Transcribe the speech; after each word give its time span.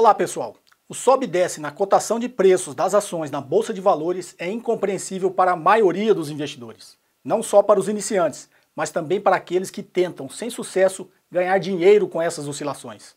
Olá 0.00 0.14
pessoal, 0.14 0.56
o 0.88 0.94
sobe 0.94 1.26
e 1.26 1.28
desce 1.28 1.60
na 1.60 1.70
cotação 1.70 2.18
de 2.18 2.26
preços 2.26 2.74
das 2.74 2.94
ações 2.94 3.30
na 3.30 3.38
Bolsa 3.38 3.70
de 3.70 3.82
Valores 3.82 4.34
é 4.38 4.50
incompreensível 4.50 5.30
para 5.30 5.52
a 5.52 5.56
maioria 5.56 6.14
dos 6.14 6.30
investidores. 6.30 6.96
Não 7.22 7.42
só 7.42 7.62
para 7.62 7.78
os 7.78 7.86
iniciantes, 7.86 8.48
mas 8.74 8.90
também 8.90 9.20
para 9.20 9.36
aqueles 9.36 9.70
que 9.70 9.82
tentam, 9.82 10.26
sem 10.26 10.48
sucesso, 10.48 11.10
ganhar 11.30 11.58
dinheiro 11.58 12.08
com 12.08 12.22
essas 12.22 12.48
oscilações. 12.48 13.14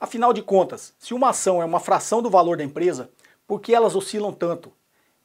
Afinal 0.00 0.32
de 0.32 0.40
contas, 0.40 0.94
se 0.98 1.12
uma 1.12 1.28
ação 1.28 1.60
é 1.60 1.64
uma 1.66 1.78
fração 1.78 2.22
do 2.22 2.30
valor 2.30 2.56
da 2.56 2.64
empresa, 2.64 3.10
por 3.46 3.60
que 3.60 3.74
elas 3.74 3.94
oscilam 3.94 4.32
tanto? 4.32 4.72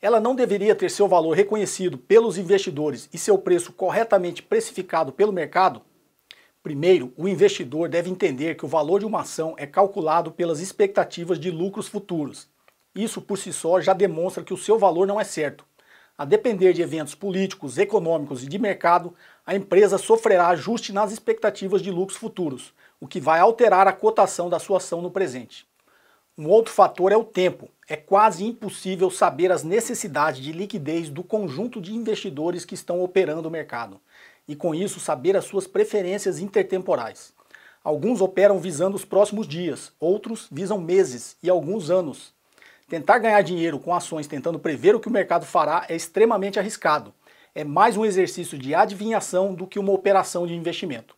Ela 0.01 0.19
não 0.19 0.35
deveria 0.35 0.75
ter 0.75 0.91
seu 0.91 1.07
valor 1.07 1.31
reconhecido 1.31 1.97
pelos 1.97 2.37
investidores 2.37 3.07
e 3.13 3.17
seu 3.17 3.37
preço 3.37 3.71
corretamente 3.71 4.43
precificado 4.43 5.13
pelo 5.13 5.31
mercado? 5.31 5.81
Primeiro, 6.63 7.11
o 7.17 7.27
investidor 7.27 7.89
deve 7.89 8.09
entender 8.09 8.55
que 8.55 8.63
o 8.63 8.69
valor 8.69 9.01
de 9.01 9.05
uma 9.05 9.19
ação 9.19 9.53
é 9.57 9.67
calculado 9.67 10.31
pelas 10.31 10.61
expectativas 10.61 11.37
de 11.37 11.51
lucros 11.51 11.89
futuros. 11.89 12.47
Isso 12.95 13.21
por 13.21 13.37
si 13.37 13.51
só 13.51 13.81
já 13.81 13.91
demonstra 13.91 14.45
que 14.45 14.53
o 14.53 14.57
seu 14.57 14.79
valor 14.79 15.05
não 15.05 15.19
é 15.19 15.25
certo. 15.25 15.65
A 16.17 16.23
depender 16.23 16.71
de 16.71 16.81
eventos 16.81 17.15
políticos, 17.15 17.77
econômicos 17.77 18.43
e 18.43 18.47
de 18.47 18.57
mercado, 18.57 19.13
a 19.45 19.53
empresa 19.53 19.97
sofrerá 19.97 20.47
ajuste 20.47 20.93
nas 20.93 21.11
expectativas 21.11 21.81
de 21.81 21.91
lucros 21.91 22.17
futuros, 22.17 22.73
o 22.97 23.07
que 23.07 23.19
vai 23.19 23.41
alterar 23.41 23.85
a 23.85 23.91
cotação 23.91 24.49
da 24.49 24.57
sua 24.57 24.77
ação 24.77 25.01
no 25.01 25.11
presente. 25.11 25.67
Um 26.37 26.47
outro 26.47 26.73
fator 26.73 27.11
é 27.11 27.17
o 27.17 27.25
tempo. 27.25 27.69
É 27.89 27.97
quase 27.97 28.45
impossível 28.45 29.11
saber 29.11 29.51
as 29.51 29.63
necessidades 29.63 30.41
de 30.41 30.53
liquidez 30.53 31.09
do 31.09 31.23
conjunto 31.23 31.81
de 31.81 31.93
investidores 31.93 32.63
que 32.63 32.73
estão 32.73 33.03
operando 33.03 33.49
o 33.49 33.51
mercado 33.51 33.99
e 34.47 34.55
com 34.55 34.75
isso 34.75 34.99
saber 34.99 35.35
as 35.35 35.45
suas 35.45 35.67
preferências 35.67 36.39
intertemporais. 36.39 37.33
Alguns 37.83 38.21
operam 38.21 38.59
visando 38.59 38.95
os 38.95 39.03
próximos 39.03 39.47
dias, 39.47 39.91
outros 39.99 40.47
visam 40.51 40.79
meses 40.79 41.35
e 41.43 41.49
alguns 41.49 41.89
anos. 41.89 42.33
Tentar 42.87 43.19
ganhar 43.19 43.41
dinheiro 43.41 43.79
com 43.79 43.93
ações 43.93 44.27
tentando 44.27 44.59
prever 44.59 44.95
o 44.95 44.99
que 44.99 45.07
o 45.07 45.11
mercado 45.11 45.45
fará 45.45 45.85
é 45.89 45.95
extremamente 45.95 46.59
arriscado. 46.59 47.13
É 47.55 47.63
mais 47.63 47.97
um 47.97 48.05
exercício 48.05 48.57
de 48.57 48.73
adivinhação 48.73 49.53
do 49.53 49.67
que 49.67 49.79
uma 49.79 49.91
operação 49.91 50.47
de 50.47 50.55
investimento. 50.55 51.15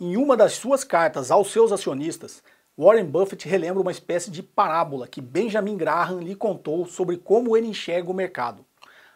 Em 0.00 0.16
uma 0.16 0.36
das 0.36 0.54
suas 0.54 0.82
cartas 0.82 1.30
aos 1.30 1.52
seus 1.52 1.72
acionistas, 1.72 2.42
Warren 2.76 3.04
Buffett 3.04 3.48
relembra 3.48 3.82
uma 3.82 3.90
espécie 3.90 4.30
de 4.30 4.42
parábola 4.42 5.06
que 5.06 5.20
Benjamin 5.20 5.76
Graham 5.76 6.20
lhe 6.20 6.34
contou 6.34 6.86
sobre 6.86 7.18
como 7.18 7.56
ele 7.56 7.66
enxerga 7.66 8.10
o 8.10 8.14
mercado. 8.14 8.64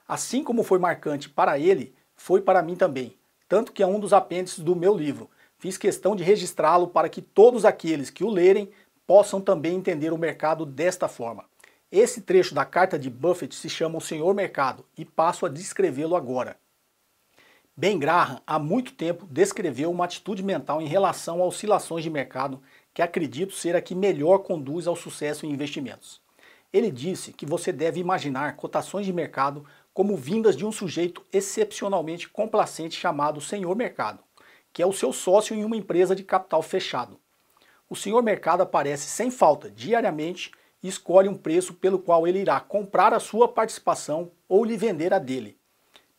Assim 0.07 0.45
como 0.45 0.63
foi 0.63 0.79
marcante 0.79 1.29
para 1.29 1.59
ele, 1.59 1.95
foi 2.15 2.41
para 2.43 2.63
mim 2.63 2.77
também 2.77 3.17
tanto 3.49 3.73
que 3.73 3.83
é 3.83 3.87
um 3.87 4.01
dos 4.01 4.13
apêndices 4.13 4.61
do 4.61 4.75
meu 4.75 4.95
livro. 4.95 5.31
Fiz 5.59 5.77
questão 5.77 6.15
de 6.15 6.23
registrá-lo 6.23 6.89
para 6.89 7.09
que 7.09 7.23
todos 7.23 7.65
aqueles 7.65 8.11
que 8.11 8.25
o 8.25 8.31
lerem 8.31 8.71
possam 9.07 9.41
também 9.41 9.77
entender 9.77 10.13
o 10.13 10.19
mercado 10.19 10.67
desta 10.67 11.09
forma. 11.09 11.45
Esse 11.91 12.23
trecho 12.23 12.55
da 12.55 12.65
carta 12.65 12.99
de 12.99 13.09
Buffett 13.09 13.55
se 13.55 13.69
chama 13.69 13.99
O 13.99 14.01
Senhor 14.01 14.35
Mercado 14.35 14.85
e 14.97 15.05
passo 15.05 15.47
a 15.47 15.49
descrevê-lo 15.49 16.17
agora. 16.17 16.57
Ben 17.77 17.99
Graham, 17.99 18.41
há 18.47 18.59
muito 18.59 18.93
tempo, 18.93 19.27
descreveu 19.31 19.91
uma 19.91 20.05
atitude 20.05 20.43
mental 20.43 20.81
em 20.81 20.87
relação 20.87 21.43
a 21.43 21.47
oscilações 21.47 22.05
de 22.05 22.11
mercado 22.11 22.63
que 22.93 23.03
acredito 23.03 23.53
ser 23.53 23.75
a 23.75 23.83
que 23.83 23.95
melhor 23.95 24.39
conduz 24.39 24.87
ao 24.87 24.95
sucesso 24.95 25.45
em 25.45 25.51
investimentos. 25.51 26.21
Ele 26.73 26.91
disse 26.91 27.33
que 27.33 27.47
você 27.47 27.73
deve 27.73 28.01
imaginar 28.01 28.57
cotações 28.57 29.07
de 29.07 29.13
mercado 29.13 29.65
como 29.95 30.17
vindas 30.17 30.57
de 30.57 30.67
um 30.67 30.73
sujeito 30.73 31.25
excepcionalmente 31.33 32.29
complacente 32.29 32.99
chamado 32.99 33.41
Senhor 33.41 33.75
Mercado, 33.77 34.19
que 34.73 34.83
é 34.83 34.87
o 34.87 34.93
seu 34.93 35.13
sócio 35.13 35.55
em 35.55 35.65
uma 35.65 35.77
empresa 35.77 36.17
de 36.17 36.25
capital 36.25 36.61
fechado. 36.63 37.17
O 37.89 37.95
Senhor 37.95 38.21
Mercado 38.21 38.63
aparece 38.63 39.07
sem 39.07 39.31
falta 39.31 39.71
diariamente 39.71 40.51
e 40.83 40.89
escolhe 40.89 41.29
um 41.29 41.37
preço 41.37 41.75
pelo 41.75 42.01
qual 42.01 42.27
ele 42.27 42.41
irá 42.41 42.59
comprar 42.59 43.15
a 43.15 43.21
sua 43.21 43.47
participação 43.47 44.33
ou 44.49 44.65
lhe 44.65 44.77
vender 44.77 45.15
a 45.15 45.21
dele. 45.21 45.57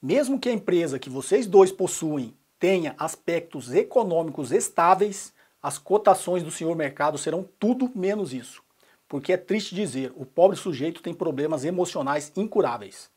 Mesmo 0.02 0.40
que 0.40 0.48
a 0.48 0.53
empresa 0.53 0.97
que 0.97 1.09
vocês 1.09 1.46
dois 1.46 1.72
possuem 1.72 2.34
tenha 2.57 2.96
aspectos 2.97 3.74
econômicos 3.74 4.53
estáveis, 4.53 5.34
as 5.62 5.78
cotações 5.78 6.44
do 6.44 6.52
senhor 6.52 6.75
mercado 6.75 7.18
serão 7.18 7.47
tudo 7.59 7.92
menos 7.94 8.34
isso. 8.34 8.63
Porque 9.07 9.34
é 9.34 9.38
triste 9.38 9.75
dizer, 9.75 10.13
o 10.16 10.25
pobre 10.25 10.56
sujeito 10.56 11.02
tem 11.02 11.13
problemas 11.13 11.66
emocionais 11.66 12.31
incuráveis. 12.38 13.13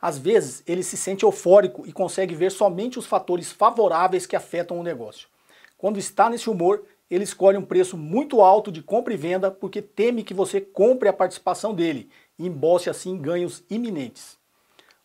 Às 0.00 0.18
vezes, 0.18 0.62
ele 0.66 0.82
se 0.82 0.96
sente 0.96 1.24
eufórico 1.24 1.86
e 1.86 1.92
consegue 1.92 2.34
ver 2.34 2.50
somente 2.50 2.98
os 2.98 3.06
fatores 3.06 3.52
favoráveis 3.52 4.26
que 4.26 4.34
afetam 4.34 4.78
o 4.78 4.82
negócio. 4.82 5.28
Quando 5.76 5.98
está 5.98 6.30
nesse 6.30 6.48
humor, 6.48 6.84
ele 7.10 7.24
escolhe 7.24 7.58
um 7.58 7.64
preço 7.64 7.98
muito 7.98 8.40
alto 8.40 8.70
de 8.70 8.82
compra 8.82 9.12
e 9.12 9.16
venda 9.16 9.50
porque 9.50 9.82
teme 9.82 10.22
que 10.22 10.32
você 10.32 10.60
compre 10.60 11.08
a 11.08 11.12
participação 11.12 11.74
dele 11.74 12.08
e 12.38 12.46
embolse 12.46 12.88
assim 12.88 13.18
ganhos 13.18 13.64
iminentes. 13.68 14.38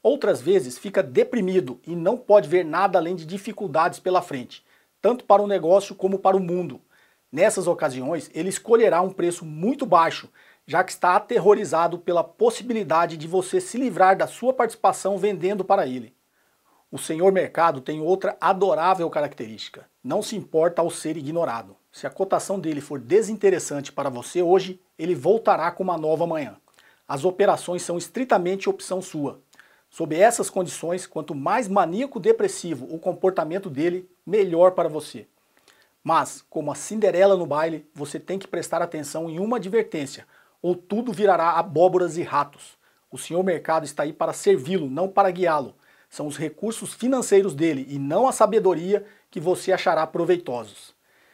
Outras 0.03 0.39
vezes 0.39 0.78
fica 0.78 1.01
deprimido 1.01 1.79
e 1.85 1.95
não 1.95 2.16
pode 2.16 2.47
ver 2.47 2.63
nada 2.63 3.00
além 3.00 3.16
de 3.16 3.25
dificuldades 3.25 4.00
pela 4.00 4.22
frente, 4.22 4.63
tanto 5.01 5.25
para 5.25 5.41
o 5.41 5.47
negócio 5.47 5.95
como 5.95 6.19
para 6.19 6.38
o 6.38 6.39
mundo. 6.39 6.79
Nessas 7.31 7.67
ocasiões, 7.67 8.29
ele 8.34 8.50
escolherá 8.50 9.01
um 9.01 9.11
preço 9.11 9.44
muito 9.44 9.85
baixo 9.85 10.29
já 10.65 10.83
que 10.83 10.91
está 10.91 11.15
aterrorizado 11.15 11.99
pela 11.99 12.23
possibilidade 12.23 13.17
de 13.17 13.27
você 13.27 13.61
se 13.61 13.77
livrar 13.77 14.17
da 14.17 14.27
sua 14.27 14.53
participação 14.53 15.17
vendendo 15.17 15.63
para 15.63 15.85
ele. 15.85 16.15
O 16.91 16.97
senhor 16.97 17.31
mercado 17.31 17.81
tem 17.81 18.01
outra 18.01 18.37
adorável 18.39 19.09
característica: 19.09 19.85
não 20.03 20.21
se 20.21 20.35
importa 20.35 20.81
ao 20.81 20.89
ser 20.89 21.17
ignorado. 21.17 21.75
Se 21.91 22.07
a 22.07 22.09
cotação 22.09 22.59
dele 22.59 22.81
for 22.81 22.99
desinteressante 22.99 23.91
para 23.91 24.09
você 24.09 24.41
hoje, 24.41 24.79
ele 24.97 25.15
voltará 25.15 25.71
com 25.71 25.83
uma 25.83 25.97
nova 25.97 26.23
amanhã. 26.23 26.57
As 27.07 27.23
operações 27.23 27.83
são 27.83 27.97
estritamente 27.97 28.69
opção 28.69 29.01
sua. 29.01 29.39
Sob 29.89 30.15
essas 30.15 30.49
condições, 30.49 31.05
quanto 31.05 31.35
mais 31.35 31.67
maníaco-depressivo 31.67 32.87
o 32.93 32.99
comportamento 32.99 33.69
dele, 33.69 34.09
melhor 34.25 34.71
para 34.71 34.89
você. 34.89 35.27
Mas, 36.03 36.43
como 36.49 36.71
a 36.71 36.75
Cinderela 36.75 37.37
no 37.37 37.45
baile, 37.45 37.89
você 37.93 38.19
tem 38.19 38.37
que 38.37 38.47
prestar 38.47 38.81
atenção 38.81 39.29
em 39.29 39.39
uma 39.39 39.57
advertência, 39.57 40.27
ou 40.61 40.75
tudo 40.75 41.11
virará 41.11 41.51
abóboras 41.51 42.17
e 42.17 42.23
ratos. 42.23 42.77
O 43.11 43.17
senhor 43.17 43.43
mercado 43.43 43.85
está 43.85 44.03
aí 44.03 44.11
para 44.11 44.33
servi-lo, 44.33 44.89
não 44.89 45.07
para 45.07 45.31
guiá-lo. 45.31 45.75
São 46.09 46.27
os 46.27 46.38
recursos 46.38 46.93
financeiros 46.93 47.53
dele 47.53 47.85
e 47.89 47.97
não 47.97 48.27
a 48.27 48.31
sabedoria 48.31 49.05
que 49.29 49.39
você 49.39 49.71
achará 49.71 50.05
proveitosos. 50.07 50.93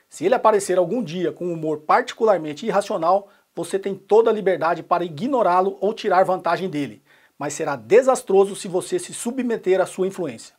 Se 0.09 0.25
ele 0.25 0.35
aparecer 0.35 0.77
algum 0.77 1.03
dia 1.03 1.31
com 1.31 1.47
um 1.47 1.53
humor 1.53 1.79
particularmente 1.81 2.65
irracional, 2.65 3.29
você 3.55 3.77
tem 3.77 3.95
toda 3.95 4.29
a 4.29 4.33
liberdade 4.33 4.83
para 4.83 5.03
ignorá-lo 5.05 5.77
ou 5.79 5.93
tirar 5.93 6.23
vantagem 6.23 6.69
dele, 6.69 7.01
mas 7.37 7.53
será 7.53 7.75
desastroso 7.75 8.55
se 8.55 8.67
você 8.67 8.99
se 8.99 9.13
submeter 9.13 9.79
à 9.81 9.85
sua 9.85 10.07
influência. 10.07 10.55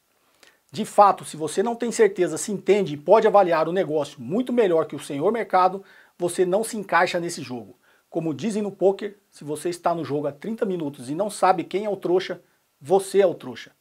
De 0.71 0.87
fato, 0.87 1.25
se 1.25 1.37
você 1.37 1.63
não 1.63 1.75
tem 1.75 1.93
certeza 1.93 2.39
se 2.39 2.51
entende 2.51 2.95
e 2.95 2.97
pode 2.97 3.27
avaliar 3.27 3.69
o 3.69 3.73
negócio 3.73 4.21
muito 4.21 4.53
melhor 4.53 4.87
que 4.87 4.97
o 4.97 5.01
senhor 5.01 5.31
mercado, 5.31 5.85
você 6.19 6.47
não 6.47 6.65
se 6.65 6.79
encaixa 6.79 7.21
nesse 7.21 7.43
jogo. 7.43 7.77
Como 8.13 8.35
dizem 8.35 8.61
no 8.61 8.71
poker, 8.71 9.17
se 9.31 9.43
você 9.43 9.71
está 9.71 9.95
no 9.95 10.05
jogo 10.05 10.27
há 10.27 10.33
30 10.33 10.67
minutos 10.67 11.09
e 11.09 11.15
não 11.15 11.31
sabe 11.31 11.65
quem 11.65 11.87
é 11.87 11.89
o 11.89 11.97
trouxa, 11.97 12.43
você 12.79 13.23
é 13.23 13.27
o 13.27 13.33
trouxa. 13.33 13.73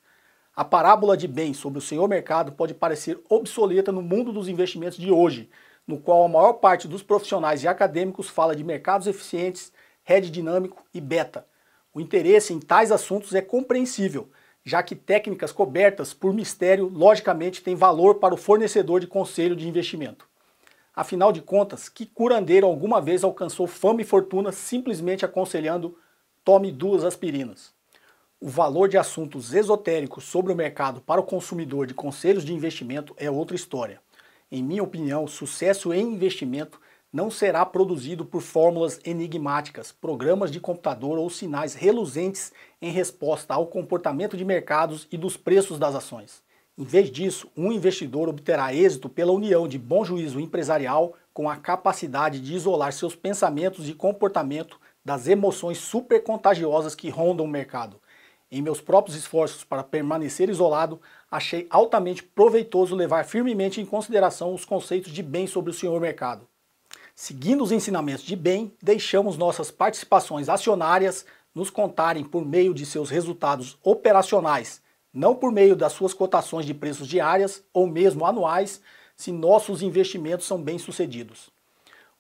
A 0.56 0.64
parábola 0.64 1.18
de 1.18 1.28
bem 1.28 1.54
sobre 1.54 1.80
o 1.80 1.82
senhor 1.82 2.08
mercado 2.08 2.54
pode 2.54 2.74
parecer 2.74 3.20
obsoleta 3.28 3.92
no 3.92 4.02
mundo 4.02 4.32
dos 4.32 4.48
investimentos 4.48 4.98
de 4.98 5.12
hoje, 5.12 5.50
no 5.86 6.00
qual 6.00 6.24
a 6.24 6.30
maior 6.30 6.54
parte 6.54 6.88
dos 6.88 7.04
profissionais 7.04 7.62
e 7.62 7.68
acadêmicos 7.68 8.30
fala 8.30 8.56
de 8.56 8.64
mercados 8.64 9.06
eficientes, 9.06 9.74
hedge 10.08 10.32
dinâmico 10.32 10.82
e 10.94 11.02
beta. 11.02 11.46
O 11.94 12.00
interesse 12.00 12.54
em 12.54 12.60
tais 12.62 12.90
assuntos 12.90 13.36
é 13.36 13.42
compreensível, 13.42 14.30
já 14.64 14.82
que 14.82 14.96
técnicas 14.96 15.52
cobertas 15.52 16.14
por 16.14 16.34
mistério 16.34 16.88
logicamente 16.88 17.62
têm 17.62 17.76
valor 17.76 18.16
para 18.16 18.34
o 18.34 18.38
fornecedor 18.38 19.02
de 19.02 19.08
conselho 19.08 19.58
de 19.58 19.68
investimento. 19.68 20.31
Afinal 20.94 21.32
de 21.32 21.42
contas, 21.42 21.88
que 21.88 22.06
curandeiro 22.06 22.68
alguma 22.68 23.00
vez 23.00 23.24
alcançou 23.24 23.66
fama 23.66 24.02
e 24.02 24.06
fortuna 24.06 24.52
simplesmente 24.52 25.24
aconselhando 25.24 25.98
tome 26.44 26.70
duas 26.70 27.06
aspirinas? 27.06 27.74
O 28.42 28.50
valor 28.50 28.90
de 28.90 28.98
assuntos 28.98 29.54
esotéricos 29.54 30.26
sobre 30.26 30.52
o 30.52 30.56
mercado 30.56 31.00
para 31.00 31.22
o 31.22 31.26
consumidor 31.26 31.88
de 31.88 31.94
conselhos 31.94 32.44
de 32.44 32.54
investimento 32.54 33.14
é 33.18 33.32
outra 33.32 33.56
história. 33.56 34.02
Em 34.52 34.62
minha 34.62 34.84
opinião, 34.84 35.26
sucesso 35.28 35.94
em 35.94 36.14
investimento 36.14 36.82
não 37.14 37.32
será 37.32 37.66
produzido 37.66 38.26
por 38.26 38.42
fórmulas 38.42 39.00
enigmáticas, 39.06 39.94
programas 39.94 40.52
de 40.52 40.60
computador 40.60 41.18
ou 41.18 41.30
sinais 41.30 41.74
reluzentes 41.74 42.52
em 42.82 42.92
resposta 42.92 43.54
ao 43.54 43.68
comportamento 43.68 44.36
de 44.36 44.44
mercados 44.44 45.08
e 45.10 45.18
dos 45.18 45.38
preços 45.38 45.80
das 45.80 45.96
ações. 45.96 46.44
Em 46.82 46.84
vez 46.84 47.12
disso, 47.12 47.48
um 47.56 47.72
investidor 47.72 48.28
obterá 48.28 48.74
êxito 48.74 49.08
pela 49.08 49.32
união 49.32 49.68
de 49.68 49.78
bom 49.78 50.04
juízo 50.04 50.40
empresarial 50.40 51.14
com 51.32 51.48
a 51.48 51.56
capacidade 51.56 52.40
de 52.40 52.56
isolar 52.56 52.92
seus 52.92 53.16
pensamentos 53.16 53.88
e 53.88 53.94
comportamento 53.94 54.80
das 55.06 55.28
emoções 55.28 55.78
super 55.78 56.24
contagiosas 56.24 56.96
que 56.96 57.08
rondam 57.08 57.46
o 57.46 57.48
mercado. 57.48 58.02
Em 58.52 58.64
meus 58.64 58.82
próprios 58.82 59.16
esforços 59.16 59.64
para 59.64 59.84
permanecer 59.84 60.50
isolado, 60.50 61.00
achei 61.30 61.68
altamente 61.70 62.24
proveitoso 62.24 62.96
levar 62.96 63.26
firmemente 63.26 63.80
em 63.80 63.86
consideração 63.86 64.52
os 64.52 64.66
conceitos 64.66 65.14
de 65.14 65.22
bem 65.22 65.46
sobre 65.46 65.70
o 65.70 65.76
senhor 65.76 66.02
mercado. 66.02 66.48
Seguindo 67.14 67.64
os 67.64 67.72
ensinamentos 67.72 68.24
de 68.24 68.36
bem, 68.36 68.74
deixamos 68.82 69.38
nossas 69.38 69.70
participações 69.70 70.50
acionárias 70.50 71.28
nos 71.54 71.70
contarem 71.70 72.24
por 72.24 72.44
meio 72.44 72.74
de 72.74 72.88
seus 72.88 73.12
resultados 73.12 73.78
operacionais, 73.84 74.82
não 75.14 75.36
por 75.36 75.52
meio 75.52 75.76
das 75.76 75.94
suas 75.94 76.14
cotações 76.14 76.66
de 76.66 76.74
preços 76.74 77.08
diárias 77.08 77.64
ou 77.74 77.88
mesmo 77.88 78.26
anuais, 78.26 78.82
se 79.16 79.32
nossos 79.32 79.82
investimentos 79.82 80.48
são 80.48 80.62
bem-sucedidos. 80.62 81.50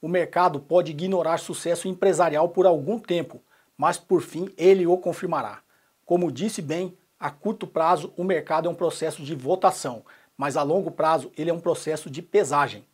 O 0.02 0.08
mercado 0.08 0.60
pode 0.60 0.92
ignorar 0.92 1.38
sucesso 1.38 1.88
empresarial 1.88 2.50
por 2.50 2.66
algum 2.66 3.00
tempo, 3.00 3.42
mas 3.78 3.98
por 3.98 4.22
fim 4.22 4.50
ele 4.58 4.86
o 4.86 4.98
confirmará. 4.98 5.60
Como 6.06 6.32
disse 6.32 6.62
bem, 6.62 6.98
a 7.20 7.30
curto 7.30 7.66
prazo 7.66 8.12
o 8.18 8.24
mercado 8.24 8.68
é 8.68 8.72
um 8.72 8.76
processo 8.76 9.24
de 9.24 9.36
votação, 9.36 10.04
mas 10.36 10.58
a 10.58 10.64
longo 10.64 10.92
prazo 10.92 11.32
ele 11.38 11.50
é 11.50 11.54
um 11.54 11.60
processo 11.60 12.10
de 12.10 12.22
pesagem. 12.22 12.86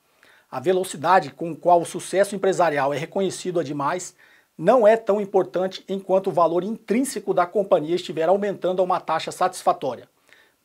A 0.52 0.60
velocidade 0.60 1.32
com 1.32 1.56
qual 1.56 1.82
o 1.82 1.86
sucesso 1.86 2.36
empresarial 2.36 2.94
é 2.94 2.98
reconhecido 2.98 3.60
a 3.60 3.64
demais 3.64 4.16
não 4.58 4.88
é 4.88 4.98
tão 4.98 5.22
importante 5.22 5.86
enquanto 5.88 6.28
o 6.28 6.32
valor 6.32 6.64
intrínseco 6.64 7.34
da 7.34 7.46
companhia 7.46 7.96
estiver 7.96 8.28
aumentando 8.28 8.82
a 8.82 8.86
uma 8.86 9.00
taxa 9.00 9.32
satisfatória. 9.32 10.10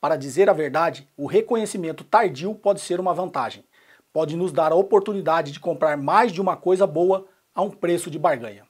Para 0.00 0.16
dizer 0.16 0.48
a 0.48 0.54
verdade, 0.54 1.06
o 1.16 1.26
reconhecimento 1.26 2.02
tardio 2.02 2.54
pode 2.54 2.80
ser 2.80 2.98
uma 2.98 3.12
vantagem. 3.12 3.64
Pode 4.12 4.34
nos 4.34 4.50
dar 4.50 4.72
a 4.72 4.76
oportunidade 4.76 5.52
de 5.52 5.60
comprar 5.60 5.96
mais 5.96 6.32
de 6.32 6.40
uma 6.40 6.56
coisa 6.56 6.86
boa 6.86 7.26
a 7.54 7.62
um 7.62 7.70
preço 7.70 8.10
de 8.10 8.18
barganha. 8.18 8.66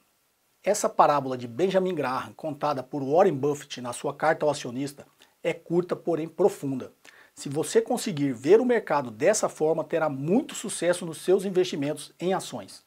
Essa 0.63 0.87
parábola 0.87 1.37
de 1.37 1.47
Benjamin 1.47 1.95
Graham, 1.95 2.33
contada 2.33 2.83
por 2.83 3.03
Warren 3.03 3.33
Buffett 3.33 3.81
na 3.81 3.93
sua 3.93 4.13
carta 4.13 4.45
ao 4.45 4.51
acionista, 4.51 5.05
é 5.41 5.53
curta, 5.53 5.95
porém 5.95 6.27
profunda. 6.27 6.91
Se 7.33 7.49
você 7.49 7.81
conseguir 7.81 8.31
ver 8.31 8.61
o 8.61 8.65
mercado 8.65 9.09
dessa 9.09 9.49
forma, 9.49 9.83
terá 9.83 10.07
muito 10.07 10.53
sucesso 10.53 11.05
nos 11.05 11.17
seus 11.17 11.45
investimentos 11.45 12.13
em 12.19 12.33
ações. 12.33 12.85